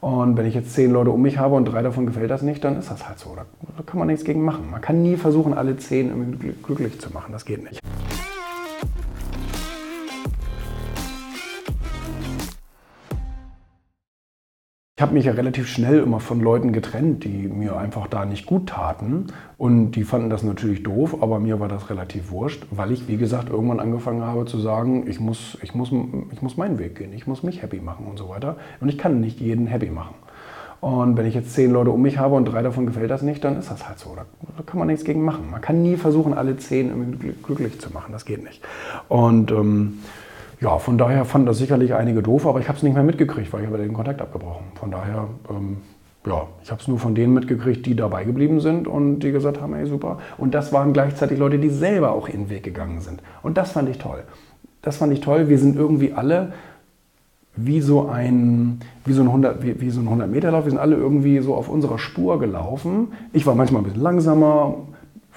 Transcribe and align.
Und 0.00 0.36
wenn 0.36 0.46
ich 0.46 0.54
jetzt 0.54 0.74
zehn 0.74 0.92
Leute 0.92 1.10
um 1.10 1.20
mich 1.20 1.38
habe 1.38 1.56
und 1.56 1.64
drei 1.64 1.82
davon 1.82 2.06
gefällt 2.06 2.30
das 2.30 2.42
nicht, 2.42 2.62
dann 2.62 2.78
ist 2.78 2.90
das 2.90 3.08
halt 3.08 3.18
so. 3.18 3.34
Da, 3.34 3.44
kann 3.84 3.98
man 3.98 4.06
nichts 4.08 4.24
gegen 4.24 4.44
machen. 4.44 4.70
Man 4.70 4.80
kann 4.80 5.02
nie 5.02 5.16
versuchen, 5.16 5.54
alle 5.54 5.76
zehn 5.76 6.56
glücklich 6.62 7.00
zu 7.00 7.12
machen. 7.12 7.32
Das 7.32 7.44
geht 7.44 7.64
nicht. 7.64 7.80
Ich 14.98 15.02
habe 15.02 15.14
mich 15.14 15.26
ja 15.26 15.32
relativ 15.32 15.68
schnell 15.68 16.00
immer 16.00 16.18
von 16.18 16.40
Leuten 16.40 16.72
getrennt, 16.72 17.22
die 17.22 17.46
mir 17.46 17.76
einfach 17.76 18.08
da 18.08 18.24
nicht 18.24 18.46
gut 18.46 18.70
taten. 18.70 19.28
Und 19.56 19.92
die 19.92 20.02
fanden 20.02 20.28
das 20.28 20.42
natürlich 20.42 20.82
doof, 20.82 21.22
aber 21.22 21.38
mir 21.38 21.60
war 21.60 21.68
das 21.68 21.88
relativ 21.88 22.32
wurscht, 22.32 22.66
weil 22.72 22.90
ich, 22.90 23.06
wie 23.06 23.16
gesagt, 23.16 23.48
irgendwann 23.48 23.78
angefangen 23.78 24.22
habe 24.22 24.44
zu 24.44 24.58
sagen, 24.58 25.06
ich 25.06 25.20
muss, 25.20 25.56
ich 25.62 25.72
muss, 25.72 25.92
ich 26.32 26.42
muss 26.42 26.56
meinen 26.56 26.80
Weg 26.80 26.96
gehen, 26.96 27.12
ich 27.12 27.28
muss 27.28 27.44
mich 27.44 27.62
happy 27.62 27.78
machen 27.78 28.06
und 28.06 28.18
so 28.18 28.28
weiter. 28.28 28.56
Und 28.80 28.88
ich 28.88 28.98
kann 28.98 29.20
nicht 29.20 29.38
jeden 29.38 29.68
happy 29.68 29.88
machen. 29.88 30.16
Und 30.80 31.16
wenn 31.16 31.26
ich 31.26 31.34
jetzt 31.34 31.54
zehn 31.54 31.70
Leute 31.70 31.92
um 31.92 32.02
mich 32.02 32.18
habe 32.18 32.34
und 32.34 32.46
drei 32.46 32.62
davon 32.62 32.84
gefällt 32.84 33.12
das 33.12 33.22
nicht, 33.22 33.44
dann 33.44 33.56
ist 33.56 33.70
das 33.70 33.88
halt 33.88 34.00
so. 34.00 34.16
Da, 34.16 34.24
kann 34.66 34.80
man 34.80 34.88
nichts 34.88 35.04
gegen 35.04 35.24
machen. 35.24 35.48
Man 35.48 35.60
kann 35.60 35.80
nie 35.80 35.94
versuchen, 35.94 36.34
alle 36.34 36.56
zehn 36.56 37.36
glücklich 37.44 37.80
zu 37.80 37.92
machen. 37.92 38.10
Das 38.10 38.24
geht 38.24 38.42
nicht. 38.42 38.62
Und 39.08 39.52
ähm, 39.52 40.00
ja, 40.60 40.78
von 40.78 40.98
daher 40.98 41.24
fanden 41.24 41.46
das 41.46 41.58
sicherlich 41.58 41.94
einige 41.94 42.22
doof, 42.22 42.46
aber 42.46 42.60
ich 42.60 42.68
habe 42.68 42.76
es 42.76 42.82
nicht 42.82 42.94
mehr 42.94 43.04
mitgekriegt, 43.04 43.52
weil 43.52 43.62
ich 43.62 43.66
habe 43.66 43.78
den 43.78 43.92
Kontakt 43.92 44.20
abgebrochen. 44.20 44.66
Von 44.74 44.90
daher, 44.90 45.28
ähm, 45.50 45.78
ja, 46.26 46.46
ich 46.62 46.70
habe 46.70 46.80
es 46.80 46.88
nur 46.88 46.98
von 46.98 47.14
denen 47.14 47.32
mitgekriegt, 47.32 47.86
die 47.86 47.94
dabei 47.94 48.24
geblieben 48.24 48.60
sind 48.60 48.88
und 48.88 49.20
die 49.20 49.30
gesagt 49.30 49.60
haben, 49.60 49.74
ey, 49.74 49.86
super. 49.86 50.18
Und 50.36 50.54
das 50.54 50.72
waren 50.72 50.92
gleichzeitig 50.92 51.38
Leute, 51.38 51.58
die 51.58 51.70
selber 51.70 52.12
auch 52.12 52.28
ihren 52.28 52.50
Weg 52.50 52.64
gegangen 52.64 53.00
sind. 53.00 53.22
Und 53.42 53.56
das 53.56 53.72
fand 53.72 53.88
ich 53.88 53.98
toll. 53.98 54.24
Das 54.82 54.96
fand 54.96 55.12
ich 55.12 55.20
toll. 55.20 55.48
Wir 55.48 55.58
sind 55.58 55.76
irgendwie 55.76 56.12
alle 56.12 56.52
wie 57.54 57.80
so 57.80 58.08
ein, 58.08 58.80
wie 59.04 59.12
so 59.12 59.22
ein 59.22 59.28
100, 59.28 59.62
wie, 59.62 59.80
wie 59.80 59.90
so 59.90 60.00
ein 60.00 60.06
100 60.06 60.30
Meter 60.30 60.50
Lauf. 60.50 60.64
Wir 60.64 60.70
sind 60.70 60.80
alle 60.80 60.96
irgendwie 60.96 61.38
so 61.40 61.54
auf 61.54 61.68
unserer 61.68 61.98
Spur 61.98 62.38
gelaufen. 62.38 63.08
Ich 63.32 63.46
war 63.46 63.54
manchmal 63.54 63.82
ein 63.82 63.84
bisschen 63.84 64.02
langsamer, 64.02 64.74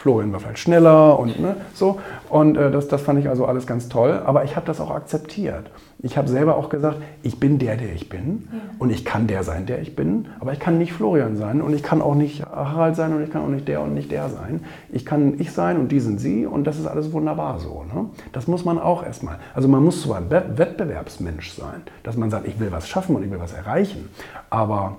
Florian 0.02 0.34
war 0.34 0.40
vielleicht 0.40 0.58
schneller 0.58 1.20
und 1.20 1.40
ne, 1.40 1.58
so. 1.76 2.00
Und 2.28 2.58
äh, 2.58 2.72
das, 2.72 2.88
das 2.88 3.04
fand 3.04 3.20
ich 3.20 3.30
also 3.30 3.46
alles 3.46 3.68
ganz 3.68 3.88
toll. 3.88 4.20
Aber 4.26 4.44
ich 4.44 4.56
habe 4.56 4.66
das 4.66 4.82
auch 4.82 4.90
akzeptiert. 4.90 5.70
Ich 6.00 6.18
habe 6.18 6.28
selber 6.28 6.56
auch 6.56 6.70
gesagt, 6.70 6.98
ich 7.22 7.40
bin 7.40 7.60
der, 7.60 7.78
der 7.78 7.94
ich 7.94 8.10
bin. 8.10 8.48
Ja. 8.52 8.60
Und 8.80 8.90
ich 8.90 9.06
kann 9.06 9.28
der 9.28 9.44
sein, 9.44 9.68
der 9.68 9.80
ich 9.80 9.96
bin. 9.96 10.28
Aber 10.40 10.54
ich 10.54 10.60
kann 10.60 10.80
nicht 10.80 10.94
Florian 10.94 11.36
sein. 11.36 11.62
Und 11.62 11.76
ich 11.76 11.84
kann 11.84 12.02
auch 12.02 12.16
nicht 12.16 12.44
Harald 12.44 12.96
sein. 12.96 13.14
Und 13.14 13.24
ich 13.24 13.30
kann 13.30 13.44
auch 13.44 13.50
nicht 13.50 13.68
der 13.68 13.82
und 13.82 13.94
nicht 13.94 14.12
der 14.12 14.30
sein. 14.30 14.62
Ich 14.92 15.06
kann 15.06 15.40
ich 15.40 15.52
sein 15.52 15.78
und 15.78 15.92
die 15.92 16.00
sind 16.00 16.20
sie. 16.20 16.48
Und 16.48 16.66
das 16.66 16.80
ist 16.80 16.88
alles 16.88 17.14
wunderbar 17.14 17.60
so. 17.60 17.84
Ne? 17.94 18.08
Das 18.32 18.48
muss 18.48 18.66
man 18.66 18.80
auch 18.80 19.06
erstmal. 19.06 19.38
Also 19.54 19.68
man 19.68 19.84
muss 19.84 20.02
zwar 20.02 20.18
ein 20.18 20.32
Wettbewerbsmensch 20.32 21.52
sein, 21.52 21.84
dass 22.02 22.18
man 22.18 22.32
sagt, 22.32 22.48
ich 22.48 22.60
will 22.60 22.72
was 22.72 22.90
schaffen 22.90 23.16
und 23.16 23.24
ich 23.24 23.30
will 23.30 23.40
was 23.40 23.54
erreichen. 23.54 24.10
Aber 24.50 24.98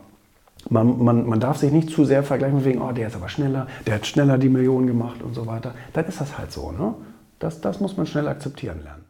man, 0.71 1.03
man, 1.03 1.27
man 1.27 1.41
darf 1.41 1.59
sich 1.59 1.73
nicht 1.73 1.91
zu 1.91 2.05
sehr 2.05 2.23
vergleichen 2.23 2.65
wegen, 2.65 2.81
oh, 2.81 2.93
der 2.93 3.09
ist 3.09 3.17
aber 3.17 3.29
schneller, 3.29 3.67
der 3.87 3.95
hat 3.97 4.07
schneller 4.07 4.39
die 4.39 4.49
Millionen 4.49 4.87
gemacht 4.87 5.23
und 5.23 5.35
so 5.35 5.47
weiter. 5.47 5.75
Dann 5.93 6.05
ist 6.07 6.21
das 6.21 6.39
halt 6.39 6.53
so. 6.53 6.73
Ne? 6.73 6.95
Das, 7.39 7.61
das 7.61 7.81
muss 7.81 7.97
man 7.97 8.07
schnell 8.07 8.29
akzeptieren 8.29 8.83
lernen. 8.83 9.02